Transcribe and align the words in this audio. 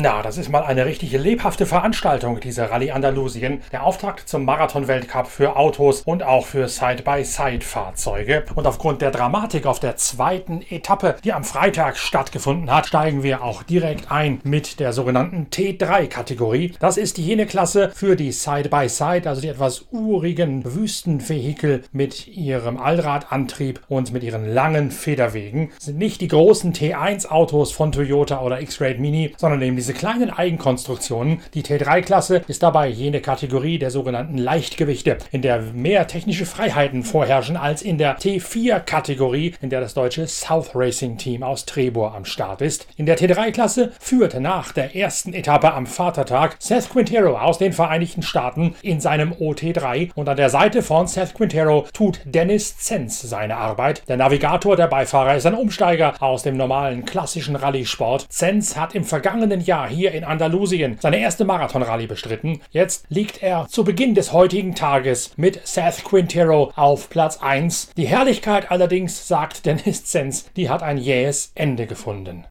Na, 0.00 0.22
das 0.22 0.38
ist 0.38 0.48
mal 0.48 0.62
eine 0.62 0.86
richtig 0.86 1.10
lebhafte 1.10 1.66
Veranstaltung, 1.66 2.38
diese 2.38 2.70
Rallye 2.70 2.92
Andalusien. 2.92 3.62
Der 3.72 3.82
Auftakt 3.82 4.28
zum 4.28 4.44
Marathon-Weltcup 4.44 5.26
für 5.26 5.56
Autos 5.56 6.02
und 6.02 6.22
auch 6.22 6.46
für 6.46 6.68
Side-by-Side-Fahrzeuge. 6.68 8.44
Und 8.54 8.68
aufgrund 8.68 9.02
der 9.02 9.10
Dramatik 9.10 9.66
auf 9.66 9.80
der 9.80 9.96
zweiten 9.96 10.62
Etappe, 10.70 11.16
die 11.24 11.32
am 11.32 11.42
Freitag 11.42 11.96
stattgefunden 11.96 12.70
hat, 12.70 12.86
steigen 12.86 13.24
wir 13.24 13.42
auch 13.42 13.64
direkt 13.64 14.12
ein 14.12 14.40
mit 14.44 14.78
der 14.78 14.92
sogenannten 14.92 15.48
T3-Kategorie. 15.50 16.74
Das 16.78 16.96
ist 16.96 17.18
jene 17.18 17.46
Klasse 17.46 17.90
für 17.92 18.14
die 18.14 18.30
Side-by-Side, 18.30 19.28
also 19.28 19.40
die 19.40 19.48
etwas 19.48 19.86
urigen 19.90 20.76
Wüstenvehikel 20.76 21.82
mit 21.90 22.28
ihrem 22.28 22.76
Allradantrieb 22.76 23.80
und 23.88 24.12
mit 24.12 24.22
ihren 24.22 24.46
langen 24.46 24.92
Federwegen. 24.92 25.72
Das 25.74 25.86
sind 25.86 25.98
nicht 25.98 26.20
die 26.20 26.28
großen 26.28 26.72
T1-Autos 26.72 27.72
von 27.72 27.90
Toyota 27.90 28.42
oder 28.42 28.60
X-Ray 28.60 28.96
Mini, 28.98 29.34
sondern 29.36 29.60
eben 29.62 29.74
diese 29.74 29.87
kleinen 29.92 30.30
Eigenkonstruktionen. 30.30 31.40
Die 31.54 31.62
T3-Klasse 31.62 32.42
ist 32.48 32.62
dabei 32.62 32.88
jene 32.88 33.20
Kategorie 33.20 33.78
der 33.78 33.90
sogenannten 33.90 34.38
Leichtgewichte, 34.38 35.18
in 35.30 35.42
der 35.42 35.60
mehr 35.60 36.06
technische 36.06 36.46
Freiheiten 36.46 37.02
vorherrschen 37.02 37.56
als 37.56 37.82
in 37.82 37.98
der 37.98 38.18
T4-Kategorie, 38.18 39.54
in 39.60 39.70
der 39.70 39.80
das 39.80 39.94
deutsche 39.94 40.26
South 40.26 40.70
Racing 40.74 41.18
Team 41.18 41.42
aus 41.42 41.66
Trebur 41.66 42.14
am 42.14 42.24
Start 42.24 42.62
ist. 42.62 42.86
In 42.96 43.06
der 43.06 43.18
T3-Klasse 43.18 43.92
führt 44.00 44.38
nach 44.40 44.72
der 44.72 44.96
ersten 44.96 45.32
Etappe 45.32 45.72
am 45.72 45.86
Vatertag 45.86 46.56
Seth 46.58 46.90
Quintero 46.90 47.38
aus 47.38 47.58
den 47.58 47.72
Vereinigten 47.72 48.22
Staaten 48.22 48.74
in 48.82 49.00
seinem 49.00 49.32
OT3 49.32 50.10
und 50.14 50.28
an 50.28 50.36
der 50.36 50.50
Seite 50.50 50.82
von 50.82 51.06
Seth 51.06 51.34
Quintero 51.34 51.86
tut 51.92 52.20
Dennis 52.24 52.78
Zenz 52.78 53.20
seine 53.20 53.56
Arbeit. 53.56 54.02
Der 54.08 54.16
Navigator, 54.16 54.76
der 54.76 54.88
Beifahrer, 54.88 55.36
ist 55.36 55.46
ein 55.46 55.54
Umsteiger 55.54 56.14
aus 56.20 56.42
dem 56.42 56.56
normalen 56.56 57.04
klassischen 57.04 57.56
Rallye-Sport. 57.56 58.26
Zenz 58.30 58.76
hat 58.76 58.94
im 58.94 59.04
vergangenen 59.04 59.60
Jahr 59.60 59.77
hier 59.86 60.12
in 60.12 60.24
Andalusien 60.24 60.96
seine 61.00 61.18
erste 61.18 61.44
Marathon-Rallye 61.44 62.06
bestritten. 62.06 62.60
Jetzt 62.70 63.06
liegt 63.08 63.42
er 63.42 63.66
zu 63.68 63.84
Beginn 63.84 64.14
des 64.14 64.32
heutigen 64.32 64.74
Tages 64.74 65.32
mit 65.36 65.66
Seth 65.66 66.04
Quintero 66.04 66.72
auf 66.74 67.10
Platz 67.10 67.38
1. 67.40 67.92
Die 67.96 68.06
Herrlichkeit 68.06 68.70
allerdings, 68.70 69.28
sagt 69.28 69.66
Dennis 69.66 70.04
Zenz, 70.04 70.50
die 70.56 70.70
hat 70.70 70.82
ein 70.82 70.98
jähes 70.98 71.52
Ende 71.54 71.86
gefunden. 71.86 72.44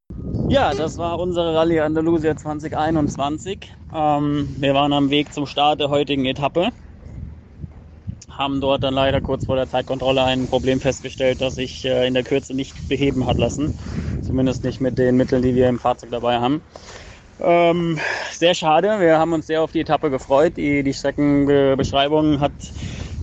Ja, 0.49 0.73
das 0.73 0.97
war 0.97 1.19
unsere 1.19 1.53
Rallye 1.55 1.81
Andalusia 1.81 2.35
2021. 2.35 3.73
Ähm, 3.93 4.55
wir 4.57 4.73
waren 4.73 4.93
am 4.93 5.09
Weg 5.09 5.33
zum 5.33 5.45
Start 5.45 5.79
der 5.79 5.89
heutigen 5.89 6.25
Etappe. 6.25 6.69
Haben 8.29 8.61
dort 8.61 8.83
dann 8.83 8.93
leider 8.93 9.19
kurz 9.19 9.45
vor 9.45 9.55
der 9.55 9.67
Zeitkontrolle 9.67 10.23
ein 10.23 10.47
Problem 10.47 10.79
festgestellt, 10.79 11.41
das 11.41 11.55
sich 11.55 11.83
äh, 11.85 12.07
in 12.07 12.13
der 12.13 12.23
Kürze 12.23 12.53
nicht 12.53 12.87
beheben 12.87 13.25
hat 13.25 13.37
lassen. 13.37 13.77
Zumindest 14.21 14.63
nicht 14.63 14.79
mit 14.79 14.97
den 14.97 15.17
Mitteln, 15.17 15.41
die 15.41 15.55
wir 15.55 15.67
im 15.67 15.79
Fahrzeug 15.79 16.11
dabei 16.11 16.39
haben. 16.39 16.61
Ähm, 17.39 17.99
sehr 18.31 18.55
schade. 18.55 18.99
Wir 18.99 19.19
haben 19.19 19.33
uns 19.33 19.47
sehr 19.47 19.61
auf 19.61 19.71
die 19.71 19.81
Etappe 19.81 20.09
gefreut. 20.09 20.53
Die, 20.57 20.83
die 20.83 20.93
Streckenbeschreibung 20.93 22.39
hat, 22.39 22.51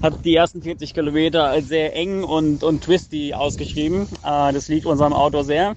hat 0.03 0.25
die 0.25 0.37
ersten 0.37 0.63
40 0.63 0.95
Kilometer 0.95 1.45
als 1.45 1.69
sehr 1.69 1.95
eng 1.97 2.23
und, 2.23 2.63
und 2.63 2.85
twisty 2.85 3.35
ausgeschrieben. 3.35 4.03
Äh, 4.25 4.53
das 4.53 4.69
liegt 4.69 4.87
unserem 4.87 5.13
Auto 5.13 5.43
sehr. 5.43 5.75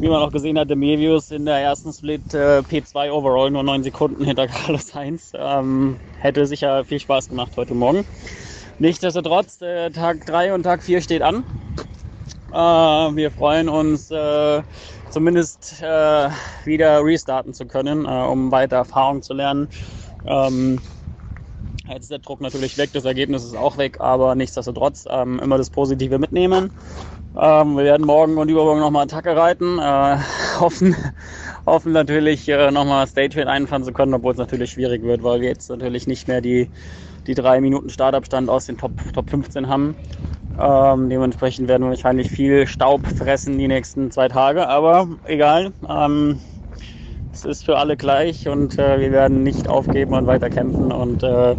Wie 0.00 0.08
man 0.08 0.22
auch 0.22 0.32
gesehen 0.32 0.58
hat, 0.58 0.68
Mevius 0.68 1.30
in 1.30 1.44
der 1.44 1.58
ersten 1.58 1.92
Split 1.92 2.34
äh, 2.34 2.60
P2 2.60 3.10
Overall 3.10 3.50
nur 3.50 3.62
9 3.62 3.82
Sekunden 3.84 4.24
hinter 4.24 4.46
Carlos 4.48 4.88
Sainz. 4.88 5.32
Ähm, 5.34 5.96
hätte 6.18 6.46
sicher 6.46 6.84
viel 6.84 6.98
Spaß 6.98 7.28
gemacht 7.28 7.52
heute 7.56 7.74
Morgen. 7.74 8.04
Nichtsdestotrotz, 8.78 9.60
äh, 9.60 9.90
Tag 9.90 10.24
3 10.26 10.54
und 10.54 10.62
Tag 10.62 10.82
4 10.82 11.02
steht 11.02 11.22
an. 11.22 11.44
Äh, 12.50 12.56
wir 12.56 13.30
freuen 13.30 13.68
uns 13.68 14.10
äh, 14.10 14.62
zumindest 15.10 15.82
äh, 15.82 16.30
wieder 16.64 17.04
restarten 17.04 17.52
zu 17.52 17.66
können, 17.66 18.06
äh, 18.06 18.08
um 18.08 18.50
weiter 18.50 18.76
Erfahrung 18.76 19.22
zu 19.22 19.34
lernen. 19.34 19.68
Ähm, 20.24 20.80
jetzt 21.88 22.04
ist 22.04 22.10
der 22.10 22.18
Druck 22.18 22.40
natürlich 22.40 22.78
weg, 22.78 22.90
das 22.92 23.04
Ergebnis 23.04 23.44
ist 23.44 23.56
auch 23.56 23.76
weg, 23.76 24.00
aber 24.00 24.34
nichtsdestotrotz 24.34 25.06
ähm, 25.10 25.38
immer 25.40 25.58
das 25.58 25.70
Positive 25.70 26.18
mitnehmen. 26.18 26.70
Ähm, 27.36 27.76
wir 27.76 27.84
werden 27.84 28.06
morgen 28.06 28.38
und 28.38 28.48
übermorgen 28.48 28.80
nochmal 28.80 29.04
Attacke 29.04 29.36
reiten, 29.36 29.78
äh, 29.78 30.18
hoffen, 30.60 30.96
hoffen 31.64 31.92
natürlich 31.92 32.48
äh, 32.48 32.70
nochmal 32.70 33.06
Stage 33.06 33.48
einfahren 33.48 33.84
zu 33.84 33.92
können, 33.92 34.14
obwohl 34.14 34.32
es 34.32 34.38
natürlich 34.38 34.72
schwierig 34.72 35.02
wird, 35.02 35.22
weil 35.22 35.40
wir 35.40 35.48
jetzt 35.48 35.70
natürlich 35.70 36.06
nicht 36.06 36.26
mehr 36.26 36.40
die, 36.40 36.68
die 37.26 37.34
drei 37.34 37.60
Minuten 37.60 37.88
Startabstand 37.88 38.48
aus 38.48 38.66
den 38.66 38.78
Top, 38.78 38.92
Top 39.12 39.30
15 39.30 39.68
haben. 39.68 39.94
Ähm, 40.60 41.08
dementsprechend 41.08 41.68
werden 41.68 41.84
wir 41.84 41.90
wahrscheinlich 41.90 42.30
viel 42.30 42.66
Staub 42.66 43.06
fressen 43.06 43.56
die 43.58 43.68
nächsten 43.68 44.10
zwei 44.10 44.28
Tage, 44.28 44.68
aber 44.68 45.08
egal. 45.24 45.72
Ähm, 45.88 46.40
es 47.32 47.44
ist 47.44 47.64
für 47.64 47.78
alle 47.78 47.96
gleich 47.96 48.48
und 48.48 48.78
äh, 48.78 49.00
wir 49.00 49.12
werden 49.12 49.42
nicht 49.42 49.68
aufgeben 49.68 50.14
und 50.14 50.26
weiter 50.26 50.50
kämpfen 50.50 50.92
und 50.92 51.22
äh, 51.22 51.56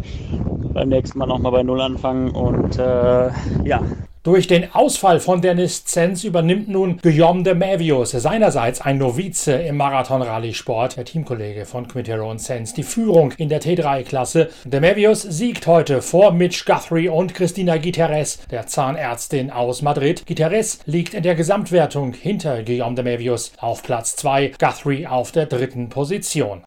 beim 0.74 0.90
nächsten 0.90 1.18
Mal 1.18 1.26
nochmal 1.26 1.52
bei 1.52 1.64
Null 1.64 1.82
anfangen 1.82 2.30
und 2.30 2.78
äh, 2.78 3.32
ja, 3.64 3.82
durch 4.24 4.46
den 4.46 4.72
Ausfall 4.74 5.20
von 5.20 5.42
Dennis 5.42 5.86
Zenz 5.86 6.24
übernimmt 6.24 6.70
nun 6.70 6.98
Guillaume 6.98 7.42
de 7.42 7.56
Mavius, 7.56 8.12
seinerseits 8.12 8.80
ein 8.80 9.00
Novize 9.00 9.54
im 9.54 9.78
Marathon-Rallye-Sport, 9.78 10.98
der 10.98 11.06
Teamkollege 11.06 11.66
von 11.66 11.88
Quintero 11.88 12.30
und 12.30 12.40
Zenz, 12.40 12.74
die 12.74 12.84
Führung 12.84 13.34
in 13.38 13.50
der 13.50 13.62
T3-Klasse. 13.62 14.50
De 14.66 14.80
Mavius 14.80 15.24
siegt 15.24 15.66
heute 15.66 16.04
vor 16.04 16.32
Mitch 16.34 16.66
Guthrie 16.66 17.10
und 17.10 17.34
Christina 17.34 17.78
Guterres, 17.78 18.40
der 18.52 18.68
Zahnärztin 18.68 19.50
aus 19.50 19.82
Madrid. 19.82 20.26
Guterres 20.28 20.80
liegt 20.86 21.16
in 21.16 21.24
der 21.24 21.36
Gesamtwertung 21.36 22.14
hinter 22.14 22.62
Guillaume 22.64 22.96
de 22.96 23.04
Mavius 23.04 23.54
auf 23.58 23.82
Platz 23.82 24.16
2, 24.18 24.52
Guthrie 24.60 25.08
auf 25.08 25.32
der 25.32 25.48
dritten 25.48 25.90
Position. 25.90 26.62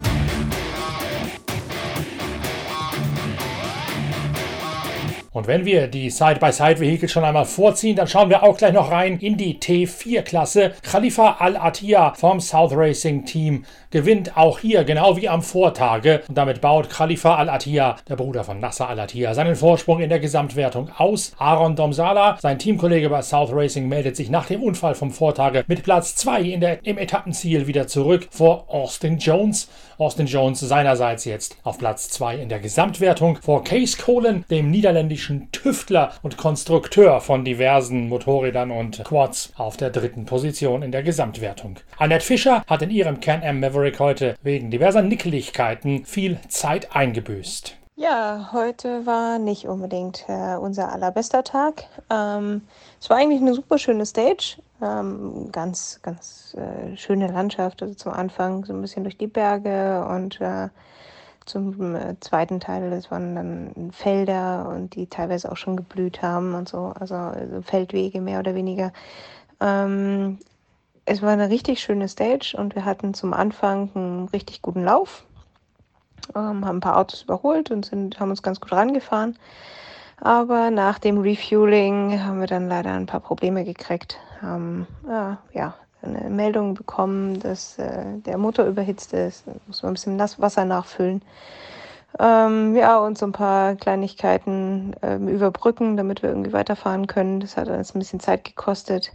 Und 5.35 5.49
wenn 5.49 5.65
wir 5.65 5.89
die 5.89 6.11
Side-by-Side-Vehikel 6.11 7.09
schon 7.09 7.25
einmal 7.25 7.45
vorziehen, 7.45 7.97
dann 7.97 8.07
schauen 8.07 8.31
wir 8.31 8.45
auch 8.45 8.57
gleich 8.57 8.73
noch 8.73 8.93
rein 8.93 9.19
in 9.19 9.37
die 9.37 9.59
T4-Klasse. 9.59 10.75
Khalifa 10.81 11.39
Al-Attiyah 11.41 12.15
vom 12.15 12.39
South 12.39 12.71
Racing 12.73 13.25
Team 13.25 13.65
gewinnt 13.91 14.37
auch 14.37 14.61
hier, 14.61 14.85
genau 14.85 15.17
wie 15.17 15.29
am 15.29 15.43
Vortage. 15.43 16.23
Und 16.29 16.39
damit 16.39 16.61
baut 16.61 16.89
Khalifa 16.89 17.35
Al-Attiyah, 17.35 17.97
der 18.09 18.15
Bruder 18.15 18.45
von 18.45 18.61
Nasser 18.61 18.89
Al-Attiyah, 18.89 19.35
seinen 19.35 19.57
Vorsprung 19.57 20.01
in 20.01 20.09
der 20.09 20.21
Gesamtwertung 20.21 20.89
aus. 20.97 21.33
Aaron 21.37 21.75
Domsala, 21.75 22.39
sein 22.41 22.61
Teamkollege 22.61 23.09
bei 23.09 23.23
South 23.23 23.51
Racing, 23.53 23.89
meldet 23.89 24.15
sich 24.15 24.31
nach 24.31 24.47
dem 24.47 24.63
Unfall 24.63 24.95
vom 24.95 25.11
Vortage 25.11 25.65
mit 25.67 25.83
Platz 25.83 26.15
2 26.15 26.79
im 26.85 26.97
Etappenziel 26.97 27.67
wieder 27.67 27.89
zurück 27.89 28.29
vor 28.31 28.67
Austin 28.69 29.19
Jones. 29.19 29.69
Austin 29.99 30.27
Jones 30.27 30.61
seinerseits 30.61 31.25
jetzt 31.25 31.57
auf 31.65 31.79
Platz 31.79 32.09
2 32.11 32.37
in 32.37 32.49
der 32.49 32.61
Gesamtwertung 32.61 33.39
vor 33.43 33.65
Case 33.65 33.97
Colen, 33.97 34.45
dem 34.49 34.71
niederländischen 34.71 35.24
Tüftler 35.53 36.13
und 36.23 36.37
Konstrukteur 36.37 37.21
von 37.21 37.45
diversen 37.45 38.09
Motorrädern 38.09 38.71
und 38.71 39.03
Quads 39.05 39.53
auf 39.57 39.77
der 39.77 39.91
dritten 39.91 40.25
Position 40.27 40.83
in 40.83 40.93
der 40.93 41.03
Gesamtwertung. 41.03 41.77
Annette 41.99 42.25
Fischer 42.25 42.63
hat 42.67 42.83
in 42.83 42.91
ihrem 42.91 43.21
Can-Am 43.21 43.61
Maverick 43.61 43.99
heute 44.01 44.37
wegen 44.43 44.71
diverser 44.71 45.03
Nickeligkeiten 45.03 46.05
viel 46.05 46.39
Zeit 46.49 46.95
eingebüßt. 46.95 47.77
Ja, 47.97 48.51
heute 48.53 49.07
war 49.07 49.39
nicht 49.39 49.69
unbedingt 49.69 50.25
äh, 50.29 50.57
unser 50.57 50.93
allerbester 50.93 51.45
Tag. 51.45 51.85
Ähm, 52.11 52.63
es 53.01 53.09
war 53.09 53.19
eigentlich 53.19 53.41
eine 53.41 53.55
super 53.55 53.79
schöne 53.79 54.05
Stage. 54.05 54.57
Ähm, 54.83 55.51
ganz, 55.53 56.01
ganz 56.03 56.57
äh, 56.59 56.97
schöne 56.97 57.29
Landschaft. 57.29 57.83
Also 57.83 57.95
zum 57.95 58.13
Anfang 58.13 58.65
so 58.65 58.73
ein 58.73 58.81
bisschen 58.81 59.05
durch 59.05 59.17
die 59.17 59.29
Berge 59.29 60.05
und 60.09 60.41
äh, 60.41 60.69
zum 61.47 61.95
äh, 61.95 62.19
zweiten 62.21 62.61
Teil, 62.61 62.91
das 62.91 63.11
waren 63.11 63.35
dann 63.35 63.93
Felder 63.93 64.69
und 64.69 64.95
die 64.95 65.07
teilweise 65.07 65.51
auch 65.51 65.57
schon 65.57 65.77
geblüht 65.77 66.23
haben 66.23 66.55
und 66.55 66.69
so, 66.69 66.93
also, 66.99 67.15
also 67.15 67.63
Feldwege 67.63 68.21
mehr 68.21 68.41
oder 68.41 68.55
weniger. 68.55 68.93
Ähm, 69.61 70.39
es 71.05 71.21
war 71.23 71.31
eine 71.31 71.51
richtig 71.51 71.81
schöne 71.81 72.09
Stage 72.09 72.57
und 72.57 72.75
wir 72.75 72.85
hatten 72.85 73.15
zum 73.15 73.35
Anfang 73.35 73.91
einen 73.95 74.29
richtig 74.29 74.63
guten 74.63 74.85
Lauf, 74.85 75.25
ähm, 76.35 76.65
haben 76.65 76.79
ein 76.79 76.81
paar 76.81 76.97
Autos 76.97 77.23
überholt 77.23 77.71
und 77.71 77.85
sind, 77.85 78.19
haben 78.19 78.31
uns 78.31 78.43
ganz 78.43 78.61
gut 78.61 78.73
rangefahren. 78.73 79.37
Aber 80.21 80.71
nach 80.71 80.99
dem 80.99 81.19
Refueling 81.19 82.23
haben 82.23 82.41
wir 82.41 82.47
dann 82.47 82.69
leider 82.69 82.93
ein 82.93 83.07
paar 83.07 83.21
Probleme 83.21 83.65
gekriegt. 83.65 84.19
Haben 84.41 84.87
äh, 85.07 85.37
ja, 85.57 85.75
eine 86.05 86.31
Meldung 86.31 86.75
bekommen, 86.75 87.41
dass 87.41 87.79
äh, 87.79 88.05
der 88.25 88.39
Motor 88.39 88.67
überhitzt 88.67 89.13
ist. 89.13 89.47
Da 89.47 89.53
muss 89.67 89.83
man 89.83 89.93
ein 89.93 89.95
bisschen 89.95 90.17
Nasswasser 90.17 90.65
nachfüllen. 90.65 91.23
Ähm, 92.19 92.77
ja, 92.77 92.99
und 92.99 93.19
so 93.19 93.27
ein 93.27 93.33
paar 93.33 93.75
Kleinigkeiten 93.75 94.95
ähm, 95.03 95.29
überbrücken, 95.29 95.97
damit 95.97 96.23
wir 96.23 96.31
irgendwie 96.31 96.53
weiterfahren 96.53 97.07
können. 97.07 97.41
Das 97.41 97.57
hat 97.57 97.69
uns 97.69 97.95
ein 97.95 97.99
bisschen 97.99 98.21
Zeit 98.21 98.45
gekostet 98.45 99.13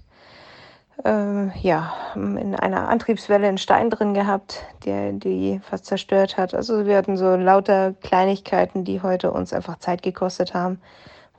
äh, 1.06 1.59
ja, 1.59 1.94
in 2.15 2.56
einer 2.56 2.89
Antriebswelle 2.89 3.47
einen 3.47 3.57
Stein 3.57 3.89
drin 3.89 4.13
gehabt, 4.13 4.65
der 4.86 5.13
die 5.13 5.59
fast 5.63 5.86
zerstört 5.86 6.38
hat. 6.38 6.53
Also 6.53 6.86
wir 6.86 6.97
hatten 6.97 7.18
so 7.18 7.36
lauter 7.36 7.94
Kleinigkeiten, 7.94 8.83
die 8.83 9.01
heute 9.01 9.31
uns 9.31 9.53
einfach 9.53 9.80
Zeit 9.80 10.01
gekostet 10.01 10.53
haben, 10.53 10.81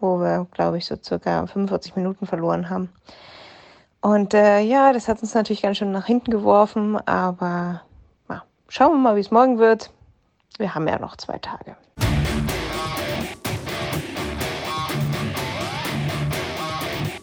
wo 0.00 0.18
wir, 0.18 0.46
glaube 0.52 0.78
ich, 0.78 0.86
so 0.86 0.96
circa 0.96 1.46
45 1.46 1.96
Minuten 1.96 2.26
verloren 2.26 2.70
haben. 2.70 2.90
Und 4.00 4.32
äh, 4.34 4.60
ja, 4.60 4.92
das 4.92 5.08
hat 5.08 5.20
uns 5.20 5.34
natürlich 5.34 5.62
ganz 5.62 5.76
schön 5.76 5.92
nach 5.92 6.06
hinten 6.06 6.30
geworfen, 6.30 6.96
aber 7.06 7.82
ja, 8.28 8.44
schauen 8.68 8.92
wir 8.92 8.98
mal, 8.98 9.16
wie 9.16 9.20
es 9.20 9.30
morgen 9.30 9.58
wird. 9.58 9.90
Wir 10.56 10.74
haben 10.74 10.88
ja 10.88 10.98
noch 10.98 11.16
zwei 11.16 11.38
Tage. 11.38 11.76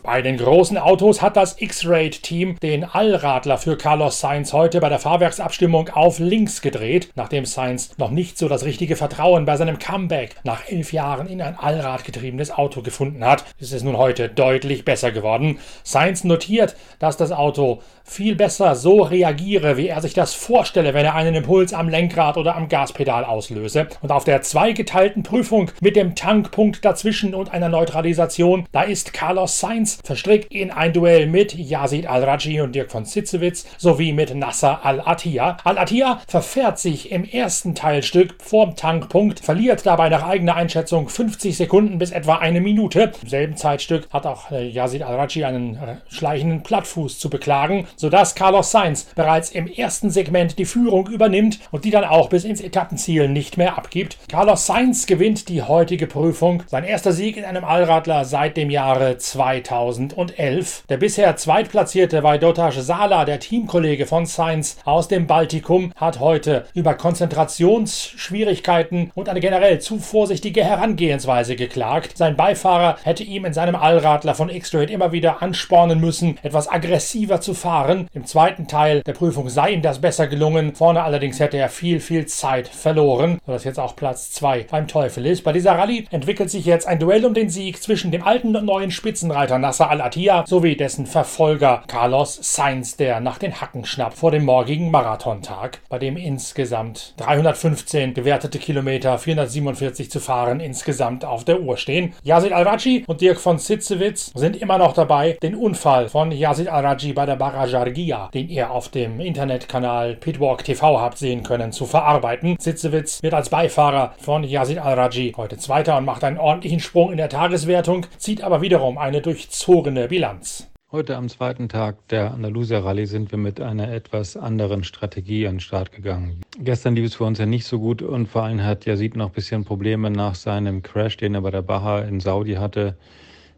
Bei 0.07 0.21
den 0.21 0.37
großen 0.37 0.77
Autos 0.77 1.21
hat 1.21 1.35
das 1.35 1.61
X-Raid-Team 1.61 2.59
den 2.61 2.85
Allradler 2.85 3.57
für 3.57 3.75
Carlos 3.75 4.21
Sainz 4.21 4.53
heute 4.53 4.79
bei 4.79 4.87
der 4.87 4.99
Fahrwerksabstimmung 4.99 5.89
auf 5.89 6.19
links 6.19 6.61
gedreht, 6.61 7.09
nachdem 7.15 7.43
Sainz 7.43 7.91
noch 7.97 8.09
nicht 8.09 8.37
so 8.37 8.47
das 8.47 8.63
richtige 8.63 8.95
Vertrauen 8.95 9.43
bei 9.43 9.57
seinem 9.57 9.79
Comeback 9.79 10.37
nach 10.45 10.65
elf 10.69 10.93
Jahren 10.93 11.27
in 11.27 11.41
ein 11.41 11.59
Allradgetriebenes 11.59 12.51
Auto 12.51 12.83
gefunden 12.83 13.25
hat. 13.25 13.43
Es 13.59 13.73
ist 13.73 13.83
nun 13.83 13.97
heute 13.97 14.29
deutlich 14.29 14.85
besser 14.85 15.11
geworden. 15.11 15.59
Sainz 15.83 16.23
notiert, 16.23 16.77
dass 16.99 17.17
das 17.17 17.33
Auto 17.33 17.81
viel 18.05 18.37
besser 18.37 18.75
so 18.75 19.01
reagiere, 19.01 19.75
wie 19.75 19.89
er 19.89 20.01
sich 20.01 20.13
das 20.13 20.33
vorstelle, 20.33 20.93
wenn 20.93 21.05
er 21.05 21.15
einen 21.15 21.35
Impuls 21.35 21.73
am 21.73 21.89
Lenkrad 21.89 22.37
oder 22.37 22.55
am 22.55 22.69
Gaspedal 22.69 23.25
auslöse. 23.25 23.87
Und 24.01 24.13
auf 24.13 24.23
der 24.23 24.41
zweigeteilten 24.41 25.23
Prüfung 25.23 25.69
mit 25.81 25.97
dem 25.97 26.15
Tankpunkt 26.15 26.85
dazwischen 26.85 27.35
und 27.35 27.51
einer 27.51 27.67
Neutralisation, 27.67 28.65
da 28.71 28.83
ist 28.83 29.11
Carlos 29.11 29.59
Sainz 29.59 29.96
verstrickt 30.03 30.51
in 30.51 30.71
ein 30.71 30.93
Duell 30.93 31.27
mit 31.27 31.53
Yazid 31.53 32.07
Al-Raji 32.07 32.61
und 32.61 32.73
Dirk 32.73 32.91
von 32.91 33.05
Sitzewitz 33.05 33.65
sowie 33.77 34.13
mit 34.13 34.35
Nasser 34.35 34.85
Al-Attiyah. 34.85 35.57
Al-Attiyah 35.63 36.21
verfährt 36.27 36.79
sich 36.79 37.11
im 37.11 37.23
ersten 37.23 37.75
Teilstück 37.75 38.35
vorm 38.39 38.75
Tankpunkt, 38.75 39.39
verliert 39.39 39.85
dabei 39.85 40.09
nach 40.09 40.27
eigener 40.27 40.55
Einschätzung 40.55 41.09
50 41.09 41.57
Sekunden 41.57 41.97
bis 41.97 42.11
etwa 42.11 42.37
eine 42.37 42.61
Minute. 42.61 43.11
Im 43.21 43.29
selben 43.29 43.57
Zeitstück 43.57 44.07
hat 44.11 44.25
auch 44.25 44.51
äh, 44.51 44.67
Yazid 44.67 45.03
Al-Raji 45.03 45.45
einen 45.45 45.75
äh, 45.75 45.97
schleichenden 46.09 46.63
Plattfuß 46.63 47.19
zu 47.19 47.29
beklagen, 47.29 47.87
sodass 47.95 48.35
Carlos 48.35 48.71
Sainz 48.71 49.05
bereits 49.15 49.49
im 49.51 49.67
ersten 49.67 50.09
Segment 50.09 50.59
die 50.59 50.65
Führung 50.65 51.07
übernimmt 51.07 51.59
und 51.71 51.85
die 51.85 51.91
dann 51.91 52.03
auch 52.03 52.29
bis 52.29 52.43
ins 52.43 52.61
Etappenziel 52.61 53.27
nicht 53.27 53.57
mehr 53.57 53.77
abgibt. 53.77 54.17
Carlos 54.29 54.65
Sainz 54.65 55.05
gewinnt 55.05 55.49
die 55.49 55.63
heutige 55.63 56.07
Prüfung, 56.07 56.63
sein 56.67 56.83
erster 56.83 57.11
Sieg 57.11 57.37
in 57.37 57.45
einem 57.45 57.63
Allradler 57.63 58.25
seit 58.25 58.57
dem 58.57 58.69
Jahre 58.69 59.17
2000. 59.17 59.86
2011. 59.91 60.83
Der 60.89 60.97
bisher 60.97 61.35
zweitplatzierte 61.35 62.23
Vaidotas 62.23 62.75
Sala, 62.75 63.25
der 63.25 63.39
Teamkollege 63.39 64.05
von 64.05 64.25
Sainz 64.25 64.77
aus 64.85 65.07
dem 65.07 65.27
Baltikum, 65.27 65.91
hat 65.95 66.19
heute 66.19 66.65
über 66.73 66.95
Konzentrationsschwierigkeiten 66.95 69.11
und 69.15 69.29
eine 69.29 69.39
generell 69.39 69.79
zu 69.79 69.99
vorsichtige 69.99 70.63
Herangehensweise 70.63 71.55
geklagt. 71.55 72.17
Sein 72.17 72.35
Beifahrer 72.35 72.97
hätte 73.03 73.23
ihm 73.23 73.45
in 73.45 73.53
seinem 73.53 73.75
Allradler 73.75 74.35
von 74.35 74.49
X-Straight 74.49 74.89
immer 74.89 75.11
wieder 75.11 75.41
anspornen 75.41 75.99
müssen, 75.99 76.37
etwas 76.43 76.69
aggressiver 76.69 77.41
zu 77.41 77.53
fahren. 77.53 78.07
Im 78.13 78.25
zweiten 78.25 78.67
Teil 78.67 79.01
der 79.03 79.13
Prüfung 79.13 79.49
sei 79.49 79.71
ihm 79.71 79.81
das 79.81 80.01
besser 80.01 80.27
gelungen. 80.27 80.75
Vorne 80.75 81.03
allerdings 81.03 81.39
hätte 81.39 81.57
er 81.57 81.69
viel, 81.69 81.99
viel 81.99 82.25
Zeit 82.25 82.67
verloren, 82.67 83.39
sodass 83.45 83.63
jetzt 83.63 83.79
auch 83.79 83.95
Platz 83.95 84.31
2 84.31 84.65
beim 84.69 84.87
Teufel 84.87 85.25
ist. 85.25 85.43
Bei 85.43 85.53
dieser 85.53 85.77
Rallye 85.77 86.05
entwickelt 86.11 86.49
sich 86.49 86.65
jetzt 86.65 86.87
ein 86.87 86.99
Duell 86.99 87.25
um 87.25 87.33
den 87.33 87.49
Sieg 87.49 87.81
zwischen 87.81 88.11
dem 88.11 88.23
alten 88.23 88.55
und 88.55 88.65
neuen 88.65 88.91
Spitzenreiter 88.91 89.57
Nasser 89.77 89.91
Al-Attiyah 89.91 90.43
sowie 90.47 90.75
dessen 90.75 91.05
Verfolger 91.05 91.83
Carlos 91.85 92.39
Sainz, 92.41 92.97
der 92.97 93.19
nach 93.19 93.37
den 93.37 93.61
Hacken 93.61 93.85
schnappt 93.85 94.17
vor 94.17 94.31
dem 94.31 94.43
morgigen 94.43 94.89
Marathontag, 94.89 95.81
bei 95.87 95.99
dem 95.99 96.17
insgesamt 96.17 97.13
315 97.17 98.15
gewertete 98.15 98.57
Kilometer, 98.57 99.19
447 99.19 100.09
zu 100.09 100.19
fahren 100.19 100.61
insgesamt 100.61 101.25
auf 101.25 101.43
der 101.45 101.61
Uhr 101.61 101.77
stehen. 101.77 102.15
Yazid 102.23 102.53
Al-Raji 102.53 103.03
und 103.05 103.21
Dirk 103.21 103.39
von 103.39 103.59
Sitzewitz 103.59 104.31
sind 104.33 104.59
immer 104.59 104.79
noch 104.79 104.93
dabei, 104.93 105.37
den 105.43 105.53
Unfall 105.53 106.09
von 106.09 106.31
Yazid 106.31 106.69
Al-Raji 106.69 107.13
bei 107.13 107.27
der 107.27 107.35
Barajargia, 107.35 108.31
den 108.33 108.49
ihr 108.49 108.71
auf 108.71 108.89
dem 108.89 109.19
Internetkanal 109.19 110.15
Pitwalk 110.15 110.63
TV 110.63 110.99
habt 110.99 111.19
sehen 111.19 111.43
können, 111.43 111.71
zu 111.71 111.85
verarbeiten. 111.85 112.57
Sitzewitz 112.59 113.21
wird 113.21 113.35
als 113.35 113.49
Beifahrer 113.49 114.15
von 114.17 114.43
Yazid 114.43 114.79
Al-Raji 114.79 115.35
heute 115.37 115.59
Zweiter 115.59 115.97
und 115.97 116.05
macht 116.05 116.23
einen 116.23 116.39
ordentlichen 116.39 116.79
Sprung 116.79 117.11
in 117.11 117.17
der 117.17 117.29
Tageswertung, 117.29 118.07
zieht 118.17 118.41
aber 118.41 118.61
wiederum 118.61 118.97
eine 118.97 119.21
durch 119.21 119.51
durchzogene 119.67 120.07
Bilanz. 120.07 120.69
Heute 120.93 121.17
am 121.17 121.27
zweiten 121.27 121.67
Tag 121.67 122.07
der 122.07 122.33
Andalusia 122.33 122.79
Rallye 122.79 123.05
sind 123.05 123.31
wir 123.31 123.37
mit 123.37 123.59
einer 123.59 123.91
etwas 123.91 124.37
anderen 124.37 124.85
Strategie 124.85 125.45
an 125.45 125.55
den 125.55 125.59
Start 125.59 125.91
gegangen. 125.91 126.39
Gestern 126.57 126.95
lief 126.95 127.07
es 127.07 127.15
für 127.15 127.25
uns 127.25 127.37
ja 127.37 127.45
nicht 127.45 127.65
so 127.65 127.77
gut 127.77 128.01
und 128.01 128.27
vor 128.27 128.43
allem 128.43 128.63
hat 128.63 128.85
Yazid 128.85 129.17
noch 129.17 129.27
ein 129.27 129.33
bisschen 129.33 129.65
Probleme 129.65 130.09
nach 130.09 130.35
seinem 130.35 130.83
Crash, 130.83 131.17
den 131.17 131.35
er 131.35 131.41
bei 131.41 131.51
der 131.51 131.63
Baha 131.63 131.99
in 131.99 132.21
Saudi 132.21 132.53
hatte, 132.53 132.95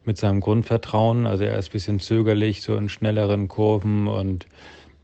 mit 0.04 0.18
seinem 0.18 0.40
Grundvertrauen. 0.40 1.28
Also 1.28 1.44
er 1.44 1.60
ist 1.60 1.70
ein 1.70 1.74
bisschen 1.74 2.00
zögerlich, 2.00 2.64
so 2.64 2.76
in 2.76 2.90
schnelleren 2.90 3.48
Kurven 3.48 4.08
und 4.08 4.48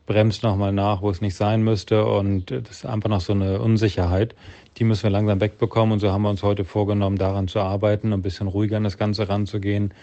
bremst 0.06 0.42
nochmal 0.42 0.72
nach, 0.72 1.02
wo 1.02 1.10
es 1.10 1.20
nicht 1.20 1.36
sein 1.36 1.62
müsste. 1.62 2.04
Und 2.04 2.50
das 2.50 2.78
ist 2.78 2.84
einfach 2.86 3.10
noch 3.10 3.20
so 3.20 3.32
eine 3.32 3.60
Unsicherheit. 3.60 4.34
Die 4.78 4.82
müssen 4.82 5.04
wir 5.04 5.10
langsam 5.10 5.40
wegbekommen. 5.40 5.92
Und 5.92 6.00
so 6.00 6.10
haben 6.10 6.22
wir 6.22 6.30
uns 6.30 6.42
heute 6.42 6.64
vorgenommen, 6.64 7.16
daran 7.16 7.46
zu 7.46 7.60
arbeiten, 7.60 8.12
ein 8.12 8.22
bisschen 8.22 8.48
ruhiger 8.48 8.76
an 8.78 8.84
das 8.84 8.98
Ganze 8.98 9.28
ranzugehen 9.28 9.94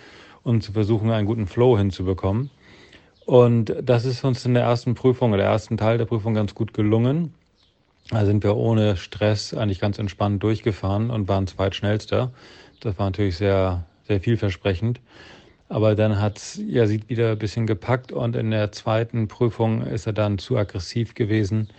und 0.44 0.62
zu 0.62 0.72
versuchen, 0.72 1.12
einen 1.12 1.28
guten 1.28 1.48
Flow 1.48 1.78
hinzubekommen. 1.78 2.50
Und 3.26 3.74
das 3.82 4.06
ist 4.06 4.24
uns 4.24 4.46
in 4.46 4.54
der 4.54 4.64
ersten 4.64 4.96
Prüfung, 4.96 5.32
oder 5.32 5.44
ersten 5.44 5.78
Teil 5.78 5.98
der 5.98 6.06
Prüfung 6.06 6.34
ganz 6.34 6.54
gut 6.54 6.74
gelungen. 6.74 7.34
Da 8.10 8.26
sind 8.26 8.44
wir 8.44 8.58
ohne 8.58 8.98
Stress 8.98 9.54
eigentlich 9.54 9.80
ganz 9.80 9.98
entspannt 9.98 10.44
durchgefahren 10.44 11.10
und 11.10 11.30
waren 11.30 11.48
zweitschnellster. 11.48 12.32
Das 12.82 13.00
war 13.00 13.06
natürlich 13.06 13.38
sehr, 13.38 13.86
sehr 14.08 14.20
vielversprechend. 14.20 15.00
Aber 15.70 15.96
dann 15.96 16.20
hat 16.20 16.60
ja 16.68 16.86
sieht 16.86 17.10
wieder 17.10 17.32
ein 17.32 17.40
bisschen 17.40 17.66
gepackt 17.66 18.12
und 18.12 18.36
in 18.36 18.52
der 18.52 18.72
zweiten 18.74 19.30
Prüfung 19.30 19.82
ist 19.82 20.06
er 20.06 20.14
dann 20.14 20.38
zu 20.38 20.58
aggressiv 20.58 21.16
gewesen. 21.16 21.70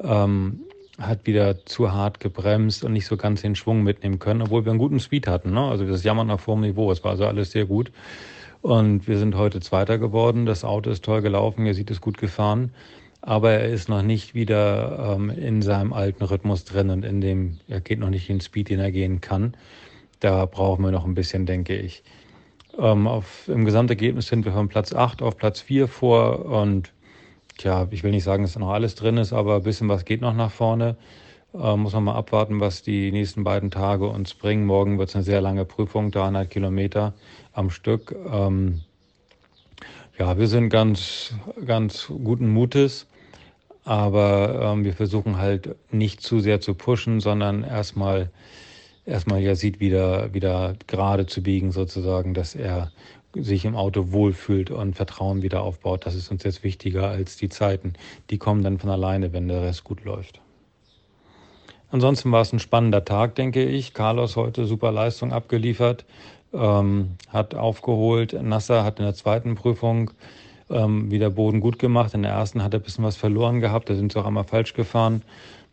Ähm, 0.00 0.60
hat 1.00 1.26
wieder 1.26 1.64
zu 1.64 1.92
hart 1.92 2.20
gebremst 2.20 2.84
und 2.84 2.92
nicht 2.92 3.06
so 3.06 3.16
ganz 3.16 3.42
den 3.42 3.56
Schwung 3.56 3.82
mitnehmen 3.82 4.18
können, 4.18 4.42
obwohl 4.42 4.64
wir 4.64 4.70
einen 4.70 4.78
guten 4.78 5.00
Speed 5.00 5.26
hatten. 5.26 5.52
Ne? 5.52 5.60
Also 5.60 5.86
das 5.86 6.04
Jammern 6.04 6.30
auf 6.30 6.46
hohem 6.46 6.60
Niveau. 6.60 6.92
Es 6.92 7.02
war 7.02 7.12
also 7.12 7.26
alles 7.26 7.50
sehr 7.50 7.64
gut. 7.64 7.90
Und 8.62 9.08
wir 9.08 9.18
sind 9.18 9.34
heute 9.34 9.60
Zweiter 9.60 9.98
geworden. 9.98 10.44
Das 10.44 10.64
Auto 10.64 10.90
ist 10.90 11.04
toll 11.04 11.22
gelaufen. 11.22 11.66
Er 11.66 11.74
sieht 11.74 11.90
es 11.90 12.00
gut 12.00 12.18
gefahren. 12.18 12.72
Aber 13.22 13.52
er 13.52 13.68
ist 13.68 13.88
noch 13.88 14.02
nicht 14.02 14.34
wieder 14.34 15.14
ähm, 15.16 15.30
in 15.30 15.62
seinem 15.62 15.92
alten 15.92 16.24
Rhythmus 16.24 16.64
drin 16.64 16.90
und 16.90 17.04
in 17.04 17.20
dem, 17.20 17.58
er 17.68 17.80
geht 17.80 17.98
noch 17.98 18.08
nicht 18.08 18.28
den 18.28 18.40
Speed, 18.40 18.70
den 18.70 18.80
er 18.80 18.92
gehen 18.92 19.20
kann. 19.20 19.54
Da 20.20 20.46
brauchen 20.46 20.84
wir 20.84 20.90
noch 20.90 21.04
ein 21.04 21.14
bisschen, 21.14 21.46
denke 21.46 21.76
ich. 21.76 22.02
Ähm, 22.78 23.06
auf, 23.06 23.48
Im 23.48 23.64
Gesamtergebnis 23.64 24.28
sind 24.28 24.44
wir 24.44 24.52
von 24.52 24.68
Platz 24.68 24.94
8 24.94 25.22
auf 25.22 25.36
Platz 25.36 25.60
4 25.60 25.88
vor 25.88 26.46
und 26.46 26.92
Tja, 27.58 27.86
ich 27.90 28.02
will 28.02 28.10
nicht 28.10 28.24
sagen, 28.24 28.42
dass 28.42 28.54
da 28.54 28.60
noch 28.60 28.70
alles 28.70 28.94
drin 28.94 29.16
ist, 29.16 29.32
aber 29.32 29.56
ein 29.56 29.62
bisschen 29.62 29.88
was 29.88 30.04
geht 30.04 30.20
noch 30.20 30.34
nach 30.34 30.50
vorne. 30.50 30.96
Äh, 31.52 31.76
muss 31.76 31.92
man 31.92 32.04
mal 32.04 32.14
abwarten, 32.14 32.60
was 32.60 32.82
die 32.82 33.12
nächsten 33.12 33.44
beiden 33.44 33.70
Tage 33.70 34.06
uns 34.08 34.34
bringen. 34.34 34.66
Morgen 34.66 34.98
wird 34.98 35.08
es 35.08 35.14
eine 35.16 35.24
sehr 35.24 35.40
lange 35.40 35.64
Prüfung, 35.64 36.10
300 36.10 36.48
Kilometer 36.48 37.12
am 37.52 37.70
Stück. 37.70 38.14
Ähm, 38.32 38.80
ja, 40.18 40.38
wir 40.38 40.46
sind 40.48 40.68
ganz, 40.68 41.34
ganz 41.66 42.06
guten 42.08 42.50
Mutes, 42.50 43.06
aber 43.84 44.60
ähm, 44.62 44.84
wir 44.84 44.92
versuchen 44.92 45.38
halt 45.38 45.76
nicht 45.90 46.20
zu 46.20 46.40
sehr 46.40 46.60
zu 46.60 46.74
pushen, 46.74 47.20
sondern 47.20 47.64
erstmal 47.64 48.30
erstmal 49.10 49.40
ja 49.40 49.54
sieht 49.54 49.80
wieder 49.80 50.32
wieder 50.32 50.74
gerade 50.86 51.26
zu 51.26 51.42
biegen 51.42 51.72
sozusagen, 51.72 52.34
dass 52.34 52.54
er 52.54 52.92
sich 53.34 53.64
im 53.64 53.76
Auto 53.76 54.12
wohlfühlt 54.12 54.70
und 54.70 54.96
Vertrauen 54.96 55.42
wieder 55.42 55.62
aufbaut. 55.62 56.06
Das 56.06 56.14
ist 56.14 56.30
uns 56.30 56.42
jetzt 56.42 56.64
wichtiger 56.64 57.08
als 57.08 57.36
die 57.36 57.48
Zeiten. 57.48 57.92
Die 58.30 58.38
kommen 58.38 58.62
dann 58.62 58.78
von 58.78 58.90
alleine, 58.90 59.32
wenn 59.32 59.48
der 59.48 59.62
Rest 59.62 59.84
gut 59.84 60.04
läuft. 60.04 60.40
Ansonsten 61.92 62.30
war 62.32 62.42
es 62.42 62.52
ein 62.52 62.60
spannender 62.60 63.04
Tag, 63.04 63.34
denke 63.34 63.64
ich. 63.64 63.94
Carlos 63.94 64.36
heute 64.36 64.64
super 64.64 64.92
Leistung 64.92 65.32
abgeliefert, 65.32 66.04
ähm, 66.52 67.16
hat 67.28 67.54
aufgeholt. 67.54 68.32
Nasser 68.40 68.84
hat 68.84 68.98
in 68.98 69.04
der 69.04 69.14
zweiten 69.14 69.54
Prüfung 69.54 70.12
ähm, 70.68 71.10
wieder 71.10 71.30
Boden 71.30 71.60
gut 71.60 71.78
gemacht. 71.78 72.14
In 72.14 72.22
der 72.22 72.32
ersten 72.32 72.62
hat 72.62 72.74
er 72.74 72.80
ein 72.80 72.84
bisschen 72.84 73.04
was 73.04 73.16
verloren 73.16 73.60
gehabt. 73.60 73.90
Da 73.90 73.96
sind 73.96 74.12
sie 74.12 74.20
auch 74.20 74.26
einmal 74.26 74.44
falsch 74.44 74.74
gefahren, 74.74 75.22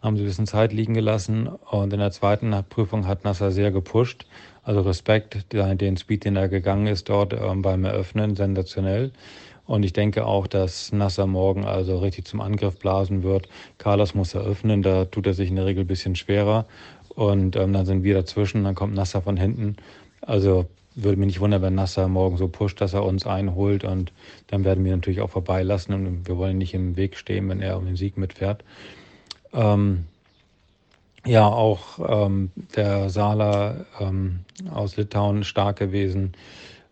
haben 0.01 0.15
sie 0.15 0.23
ein 0.23 0.27
bisschen 0.27 0.47
Zeit 0.47 0.73
liegen 0.73 0.93
gelassen. 0.93 1.47
Und 1.47 1.93
in 1.93 1.99
der 1.99 2.11
zweiten 2.11 2.53
Prüfung 2.69 3.07
hat 3.07 3.23
Nasser 3.23 3.51
sehr 3.51 3.71
gepusht. 3.71 4.25
Also 4.63 4.81
Respekt, 4.81 5.53
den 5.53 5.97
Speed, 5.97 6.25
den 6.25 6.35
er 6.35 6.49
gegangen 6.49 6.87
ist 6.87 7.09
dort 7.09 7.33
ähm, 7.33 7.61
beim 7.61 7.85
Eröffnen, 7.85 8.35
sensationell. 8.35 9.11
Und 9.65 9.83
ich 9.83 9.93
denke 9.93 10.25
auch, 10.25 10.47
dass 10.47 10.91
Nasser 10.93 11.27
morgen 11.27 11.65
also 11.65 11.97
richtig 11.99 12.25
zum 12.25 12.41
Angriff 12.41 12.79
blasen 12.79 13.23
wird. 13.23 13.49
Carlos 13.77 14.15
muss 14.15 14.33
eröffnen, 14.33 14.81
da 14.81 15.05
tut 15.05 15.27
er 15.27 15.33
sich 15.33 15.49
in 15.49 15.57
der 15.57 15.65
Regel 15.65 15.83
ein 15.83 15.87
bisschen 15.87 16.15
schwerer. 16.15 16.65
Und 17.09 17.55
ähm, 17.55 17.73
dann 17.73 17.85
sind 17.85 18.03
wir 18.03 18.13
dazwischen, 18.13 18.63
dann 18.63 18.75
kommt 18.75 18.93
Nasser 18.93 19.21
von 19.21 19.37
hinten. 19.37 19.75
Also 20.21 20.67
würde 20.95 21.17
mich 21.17 21.27
nicht 21.27 21.39
wundern, 21.41 21.61
wenn 21.61 21.75
Nasser 21.75 22.07
morgen 22.07 22.37
so 22.37 22.47
pusht, 22.47 22.79
dass 22.81 22.93
er 22.93 23.03
uns 23.03 23.25
einholt. 23.25 23.83
Und 23.83 24.11
dann 24.47 24.63
werden 24.63 24.85
wir 24.85 24.95
natürlich 24.95 25.21
auch 25.21 25.29
vorbeilassen. 25.29 25.93
Und 25.93 26.27
wir 26.27 26.37
wollen 26.37 26.57
nicht 26.57 26.73
im 26.73 26.95
Weg 26.95 27.17
stehen, 27.17 27.49
wenn 27.49 27.61
er 27.61 27.77
um 27.77 27.85
den 27.85 27.97
Sieg 27.97 28.17
mitfährt. 28.17 28.63
Ähm, 29.53 30.05
ja, 31.25 31.45
auch 31.47 31.99
ähm, 32.07 32.51
der 32.75 33.09
Sala 33.09 33.85
ähm, 33.99 34.39
aus 34.71 34.95
Litauen 34.95 35.43
stark 35.43 35.77
gewesen. 35.77 36.33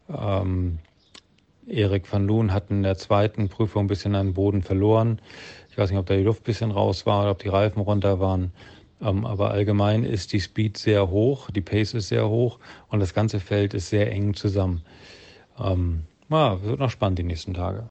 Ähm, 0.10 0.80
Erik 1.68 2.12
van 2.12 2.28
Loon 2.28 2.54
hat 2.54 2.70
in 2.70 2.84
der 2.84 2.98
zweiten 2.98 3.50
Prüfung 3.50 3.86
ein 3.86 3.88
bisschen 3.88 4.14
an 4.16 4.34
Boden 4.34 4.62
verloren. 4.62 5.20
Ich 5.72 5.78
weiß 5.78 5.90
nicht, 5.90 6.00
ob 6.00 6.06
da 6.06 6.16
die 6.16 6.24
Luft 6.24 6.42
ein 6.42 6.46
bisschen 6.46 6.72
raus 6.72 7.06
war 7.06 7.22
oder 7.22 7.32
ob 7.32 7.40
die 7.40 7.48
Reifen 7.48 7.82
runter 7.82 8.20
waren. 8.20 8.52
Ähm, 9.02 9.26
aber 9.26 9.52
allgemein 9.52 10.04
ist 10.04 10.34
die 10.34 10.40
Speed 10.40 10.78
sehr 10.78 11.10
hoch, 11.10 11.50
die 11.50 11.62
Pace 11.62 11.94
ist 11.94 12.10
sehr 12.10 12.30
hoch 12.30 12.60
und 12.90 13.00
das 13.00 13.14
ganze 13.14 13.40
Feld 13.40 13.74
ist 13.74 13.90
sehr 13.90 14.12
eng 14.12 14.34
zusammen. 14.34 14.84
Ähm, 15.60 16.04
ja, 16.30 16.62
wird 16.64 16.80
noch 16.80 16.90
spannend 16.90 17.20
die 17.20 17.24
nächsten 17.24 17.54
Tage. 17.54 17.88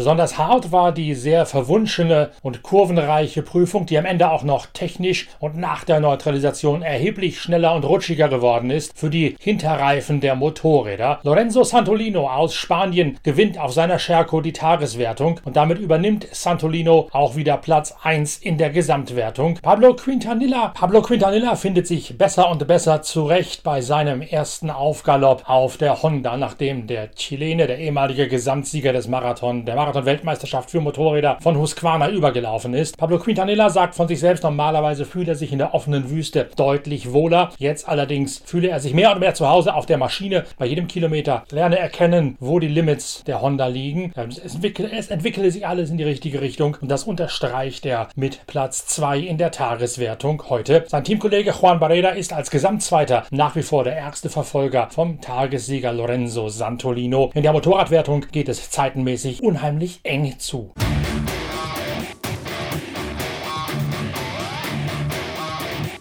Besonders 0.00 0.38
hart 0.38 0.72
war 0.72 0.92
die 0.92 1.14
sehr 1.14 1.44
verwunschene 1.44 2.30
und 2.40 2.62
kurvenreiche 2.62 3.42
Prüfung, 3.42 3.84
die 3.84 3.98
am 3.98 4.06
Ende 4.06 4.30
auch 4.30 4.44
noch 4.44 4.64
technisch 4.64 5.28
und 5.40 5.58
nach 5.58 5.84
der 5.84 6.00
Neutralisation 6.00 6.80
erheblich 6.80 7.38
schneller 7.38 7.74
und 7.74 7.84
rutschiger 7.84 8.30
geworden 8.30 8.70
ist 8.70 8.98
für 8.98 9.10
die 9.10 9.36
Hinterreifen 9.38 10.22
der 10.22 10.36
Motorräder. 10.36 11.20
Lorenzo 11.22 11.64
Santolino 11.64 12.30
aus 12.30 12.54
Spanien 12.54 13.18
gewinnt 13.24 13.58
auf 13.58 13.74
seiner 13.74 13.98
Scherco 13.98 14.40
die 14.40 14.54
Tageswertung 14.54 15.38
und 15.44 15.56
damit 15.56 15.78
übernimmt 15.78 16.26
Santolino 16.32 17.10
auch 17.12 17.36
wieder 17.36 17.58
Platz 17.58 17.94
1 18.02 18.38
in 18.38 18.56
der 18.56 18.70
Gesamtwertung. 18.70 19.58
Pablo 19.60 19.92
Quintanilla, 19.92 20.68
Pablo 20.68 21.02
Quintanilla 21.02 21.56
findet 21.56 21.86
sich 21.86 22.16
besser 22.16 22.50
und 22.50 22.66
besser 22.66 23.02
zurecht 23.02 23.62
bei 23.64 23.82
seinem 23.82 24.22
ersten 24.22 24.70
Aufgalopp 24.70 25.42
auf 25.46 25.76
der 25.76 26.02
Honda, 26.02 26.38
nachdem 26.38 26.86
der 26.86 27.10
Chilene, 27.10 27.66
der 27.66 27.76
ehemalige 27.76 28.28
Gesamtsieger 28.28 28.94
des 28.94 29.06
Marathon, 29.06 29.66
der 29.66 29.74
Marathon 29.74 29.89
Marathon-Weltmeisterschaft 29.90 30.70
für 30.70 30.80
Motorräder 30.80 31.38
von 31.40 31.58
Husqvarna 31.58 32.10
übergelaufen 32.10 32.74
ist. 32.74 32.96
Pablo 32.96 33.18
Quintanilla 33.18 33.70
sagt 33.70 33.94
von 33.94 34.08
sich 34.08 34.20
selbst, 34.20 34.44
normalerweise 34.44 35.04
fühle 35.04 35.32
er 35.32 35.34
sich 35.34 35.52
in 35.52 35.58
der 35.58 35.74
offenen 35.74 36.10
Wüste 36.10 36.48
deutlich 36.56 37.12
wohler. 37.12 37.50
Jetzt 37.58 37.88
allerdings 37.88 38.42
fühle 38.44 38.68
er 38.68 38.80
sich 38.80 38.94
mehr 38.94 39.12
und 39.12 39.20
mehr 39.20 39.34
zu 39.34 39.48
Hause 39.48 39.74
auf 39.74 39.86
der 39.86 39.98
Maschine. 39.98 40.44
Bei 40.58 40.66
jedem 40.66 40.86
Kilometer 40.86 41.44
lerne 41.50 41.78
erkennen, 41.78 42.36
wo 42.40 42.58
die 42.58 42.68
Limits 42.68 43.24
der 43.24 43.42
Honda 43.42 43.66
liegen. 43.66 44.12
Es, 44.14 44.54
entwickle, 44.54 44.90
es 44.92 45.08
entwickele 45.08 45.50
sich 45.50 45.66
alles 45.66 45.90
in 45.90 45.98
die 45.98 46.04
richtige 46.04 46.40
Richtung 46.40 46.76
und 46.80 46.90
das 46.90 47.04
unterstreicht 47.04 47.84
er 47.86 48.08
mit 48.14 48.46
Platz 48.46 48.86
2 48.86 49.18
in 49.18 49.38
der 49.38 49.50
Tageswertung 49.50 50.44
heute. 50.48 50.84
Sein 50.86 51.04
Teamkollege 51.04 51.52
Juan 51.60 51.80
Barrera 51.80 52.10
ist 52.10 52.32
als 52.32 52.50
Gesamtzweiter 52.50 53.24
nach 53.30 53.56
wie 53.56 53.62
vor 53.62 53.84
der 53.84 53.96
erste 53.96 54.30
Verfolger 54.30 54.88
vom 54.90 55.20
Tagessieger 55.20 55.92
Lorenzo 55.92 56.48
Santolino. 56.48 57.30
In 57.34 57.42
der 57.42 57.52
Motorradwertung 57.52 58.26
geht 58.30 58.48
es 58.48 58.70
zeitenmäßig 58.70 59.42
unheimlich 59.42 59.79
unheimlich 59.80 60.00
eng 60.04 60.38
zu. 60.38 60.74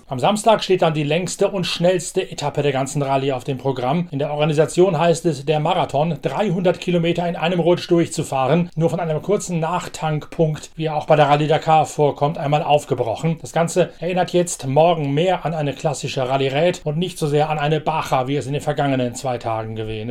Am 0.10 0.18
Samstag 0.18 0.64
steht 0.64 0.82
dann 0.82 0.96
die 0.96 1.04
längste 1.04 1.50
und 1.50 1.68
schnellste 1.68 2.32
Etappe 2.32 2.64
der 2.64 2.72
ganzen 2.72 3.04
Rallye 3.04 3.34
auf 3.34 3.44
dem 3.44 3.60
Programm. 3.60 4.08
In 4.10 4.18
der 4.18 4.32
Organisation 4.32 4.98
heißt 4.98 5.24
es, 5.28 5.46
der 5.46 5.60
Marathon 5.60 6.18
300 6.20 6.82
Kilometer 6.82 7.30
in 7.30 7.36
einem 7.36 7.60
Rutsch 7.60 7.88
durchzufahren, 7.92 8.72
nur 8.76 8.90
von 8.90 9.00
einem 9.00 9.22
kurzen 9.22 9.60
Nachtankpunkt, 9.60 10.72
wie 10.76 10.86
er 10.86 10.96
auch 10.96 11.06
bei 11.06 11.16
der 11.16 11.30
Rallye 11.30 11.46
Dakar 11.46 11.86
vorkommt, 11.86 12.40
einmal 12.40 12.64
aufgebrochen. 12.64 13.38
Das 13.42 13.54
Ganze 13.54 13.92
erinnert 14.00 14.34
jetzt 14.34 14.66
morgen 14.66 15.14
mehr 15.14 15.46
an 15.46 15.54
eine 15.54 15.74
klassische 15.74 16.28
Rallye-Rät 16.28 16.82
und 16.86 16.98
nicht 16.98 17.20
so 17.20 17.28
sehr 17.28 17.52
an 17.52 17.60
eine 17.60 17.80
Bacha, 17.80 18.28
wie 18.28 18.36
es 18.36 18.48
in 18.48 18.54
den 18.54 18.64
vergangenen 18.64 19.14
zwei 19.14 19.38
Tagen 19.38 19.76
gewesen 19.76 20.10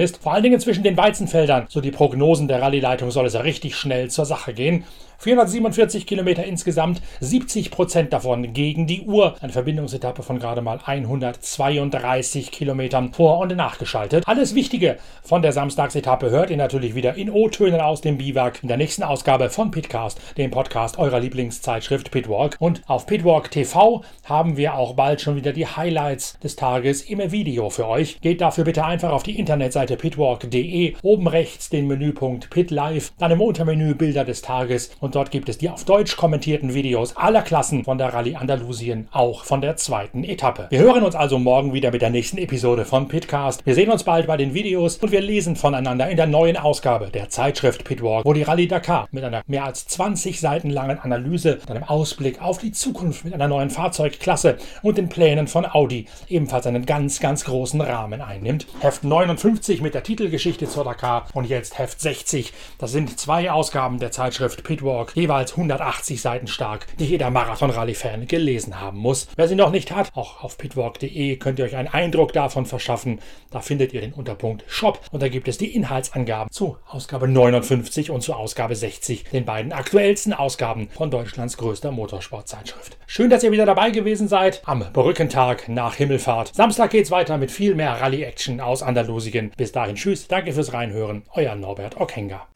ist. 0.00 0.18
Vor 0.20 0.32
allen 0.32 0.42
Dingen 0.42 0.58
zwischen 0.58 0.82
den 0.82 0.96
Weizenfeldern, 0.96 1.66
so 1.68 1.80
die 1.80 1.92
Prognosen 1.92 2.48
der 2.48 2.60
Rallye-Leitung, 2.60 3.12
soll 3.12 3.26
es 3.26 3.40
richtig 3.40 3.76
schnell 3.76 4.10
zur 4.10 4.24
Sache 4.24 4.52
gehen. 4.52 4.82
447 5.20 6.06
Kilometer 6.06 6.44
insgesamt, 6.44 7.02
70 7.20 7.72
Prozent 7.72 8.12
davon 8.12 8.52
gegen 8.52 8.86
die 8.86 9.02
Uhr. 9.02 9.34
Eine 9.40 9.52
Verbindungsetappe 9.52 10.22
von 10.22 10.38
gerade 10.38 10.62
mal 10.62 10.78
132 10.84 12.52
Kilometern 12.52 13.12
vor- 13.12 13.40
und 13.40 13.56
nachgeschaltet. 13.56 14.22
Alles 14.28 14.54
Wichtige 14.54 14.96
von 15.24 15.42
der 15.42 15.52
Samstagsetappe 15.52 16.30
hört 16.30 16.50
ihr 16.50 16.56
natürlich 16.56 16.94
wieder 16.94 17.16
in 17.16 17.30
O-Tönen 17.30 17.80
aus 17.80 18.00
dem 18.00 18.18
Biwak 18.18 18.62
in 18.62 18.68
der 18.68 18.76
nächsten 18.76 19.02
Ausgabe 19.02 19.50
von 19.50 19.72
Pitcast, 19.72 20.20
dem 20.36 20.52
Podcast 20.52 20.98
eurer 20.98 21.18
Lieblingszeitschrift 21.18 22.12
Pitwalk. 22.12 22.54
Und 22.60 22.82
auf 22.86 23.06
Pitwalk 23.06 23.50
TV 23.50 24.04
haben 24.24 24.56
wir 24.56 24.74
auch 24.74 24.94
bald 24.94 25.20
schon 25.20 25.34
wieder 25.34 25.52
die 25.52 25.66
Highlights 25.66 26.38
des 26.38 26.54
Tages 26.54 27.02
im 27.02 27.32
Video 27.32 27.70
für 27.70 27.88
euch. 27.88 28.20
Geht 28.20 28.40
dafür 28.40 28.62
bitte 28.62 28.84
einfach 28.84 29.10
auf 29.10 29.24
die 29.24 29.36
Internetseite 29.36 29.96
pitwalk.de, 29.96 30.94
oben 31.02 31.26
rechts 31.26 31.70
den 31.70 31.88
Menüpunkt 31.88 32.50
Pit 32.50 32.70
Live, 32.70 33.12
dann 33.18 33.32
im 33.32 33.40
Untermenü 33.40 33.96
Bilder 33.96 34.24
des 34.24 34.42
Tages 34.42 34.92
und 35.00 35.07
und 35.08 35.14
dort 35.14 35.30
gibt 35.30 35.48
es 35.48 35.56
die 35.56 35.70
auf 35.70 35.84
Deutsch 35.84 36.18
kommentierten 36.18 36.74
Videos 36.74 37.16
aller 37.16 37.40
Klassen 37.40 37.82
von 37.82 37.96
der 37.96 38.12
Rallye 38.12 38.36
Andalusien, 38.36 39.08
auch 39.10 39.42
von 39.42 39.62
der 39.62 39.76
zweiten 39.76 40.22
Etappe. 40.22 40.66
Wir 40.68 40.80
hören 40.80 41.02
uns 41.02 41.14
also 41.14 41.38
morgen 41.38 41.72
wieder 41.72 41.92
mit 41.92 42.02
der 42.02 42.10
nächsten 42.10 42.36
Episode 42.36 42.84
von 42.84 43.08
Pitcast. 43.08 43.64
Wir 43.64 43.74
sehen 43.74 43.90
uns 43.90 44.04
bald 44.04 44.26
bei 44.26 44.36
den 44.36 44.52
Videos 44.52 44.98
und 44.98 45.10
wir 45.10 45.22
lesen 45.22 45.56
voneinander 45.56 46.10
in 46.10 46.18
der 46.18 46.26
neuen 46.26 46.58
Ausgabe 46.58 47.06
der 47.06 47.30
Zeitschrift 47.30 47.84
Pitwalk, 47.84 48.26
wo 48.26 48.34
die 48.34 48.42
Rallye 48.42 48.68
Dakar 48.68 49.08
mit 49.10 49.24
einer 49.24 49.42
mehr 49.46 49.64
als 49.64 49.86
20 49.86 50.40
Seiten 50.40 50.68
langen 50.68 50.98
Analyse, 50.98 51.58
einem 51.70 51.84
Ausblick 51.84 52.42
auf 52.42 52.58
die 52.58 52.72
Zukunft 52.72 53.24
mit 53.24 53.32
einer 53.32 53.48
neuen 53.48 53.70
Fahrzeugklasse 53.70 54.58
und 54.82 54.98
den 54.98 55.08
Plänen 55.08 55.48
von 55.48 55.64
Audi 55.64 56.04
ebenfalls 56.28 56.66
einen 56.66 56.84
ganz, 56.84 57.18
ganz 57.18 57.46
großen 57.46 57.80
Rahmen 57.80 58.20
einnimmt. 58.20 58.66
Heft 58.80 59.04
59 59.04 59.80
mit 59.80 59.94
der 59.94 60.02
Titelgeschichte 60.02 60.68
zur 60.68 60.84
Dakar 60.84 61.28
und 61.32 61.48
jetzt 61.48 61.78
Heft 61.78 61.98
60. 61.98 62.52
Das 62.76 62.92
sind 62.92 63.18
zwei 63.18 63.50
Ausgaben 63.50 63.98
der 63.98 64.10
Zeitschrift 64.10 64.64
Pitwalk 64.64 64.97
York, 64.98 65.12
jeweils 65.14 65.52
180 65.52 66.20
Seiten 66.20 66.46
stark, 66.48 66.86
die 66.98 67.04
jeder 67.04 67.30
Marathon-Rallye-Fan 67.30 68.26
gelesen 68.26 68.80
haben 68.80 68.98
muss. 68.98 69.28
Wer 69.36 69.46
sie 69.46 69.54
noch 69.54 69.70
nicht 69.70 69.92
hat, 69.92 70.10
auch 70.14 70.42
auf 70.42 70.58
pitwalk.de 70.58 71.36
könnt 71.36 71.60
ihr 71.60 71.64
euch 71.64 71.76
einen 71.76 71.88
Eindruck 71.88 72.32
davon 72.32 72.66
verschaffen. 72.66 73.20
Da 73.50 73.60
findet 73.60 73.92
ihr 73.92 74.00
den 74.00 74.12
Unterpunkt 74.12 74.64
Shop 74.66 75.00
und 75.12 75.22
da 75.22 75.28
gibt 75.28 75.46
es 75.46 75.56
die 75.56 75.74
Inhaltsangaben 75.74 76.50
zu 76.50 76.78
Ausgabe 76.88 77.28
59 77.28 78.10
und 78.10 78.22
zu 78.22 78.34
Ausgabe 78.34 78.74
60, 78.74 79.24
den 79.32 79.44
beiden 79.44 79.72
aktuellsten 79.72 80.32
Ausgaben 80.32 80.88
von 80.90 81.10
Deutschlands 81.10 81.56
größter 81.56 81.92
Motorsportzeitschrift. 81.92 82.96
Schön, 83.06 83.30
dass 83.30 83.44
ihr 83.44 83.52
wieder 83.52 83.66
dabei 83.66 83.90
gewesen 83.90 84.26
seid 84.26 84.62
am 84.64 84.84
Brückentag 84.92 85.68
nach 85.68 85.94
Himmelfahrt. 85.94 86.54
Samstag 86.54 86.90
geht's 86.90 87.12
weiter 87.12 87.38
mit 87.38 87.52
viel 87.52 87.76
mehr 87.76 88.00
Rallye-Action 88.00 88.60
aus 88.60 88.82
Andalusien. 88.82 89.52
Bis 89.56 89.70
dahin, 89.70 89.94
tschüss, 89.94 90.26
danke 90.26 90.52
fürs 90.52 90.72
Reinhören, 90.72 91.22
euer 91.34 91.54
Norbert 91.54 92.00
Okenga. 92.00 92.48